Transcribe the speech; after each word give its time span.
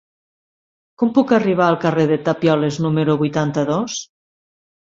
Com 1.01 1.11
puc 1.17 1.33
arribar 1.37 1.67
al 1.73 1.77
carrer 1.85 2.07
de 2.13 2.19
Tapioles 2.31 2.81
número 2.87 3.17
vuitanta-dos? 3.23 4.03